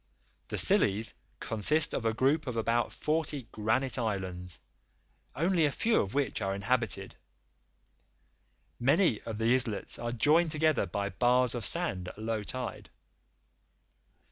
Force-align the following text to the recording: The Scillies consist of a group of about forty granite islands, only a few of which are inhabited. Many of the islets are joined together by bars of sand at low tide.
The 0.47 0.57
Scillies 0.57 1.13
consist 1.39 1.93
of 1.93 2.05
a 2.05 2.13
group 2.15 2.47
of 2.47 2.57
about 2.57 2.91
forty 2.91 3.43
granite 3.51 3.99
islands, 3.99 4.59
only 5.35 5.63
a 5.63 5.71
few 5.71 6.01
of 6.01 6.15
which 6.15 6.41
are 6.41 6.55
inhabited. 6.55 7.17
Many 8.79 9.21
of 9.27 9.37
the 9.37 9.53
islets 9.53 9.99
are 9.99 10.11
joined 10.11 10.49
together 10.49 10.87
by 10.87 11.09
bars 11.09 11.53
of 11.53 11.67
sand 11.67 12.07
at 12.07 12.17
low 12.17 12.41
tide. 12.43 12.89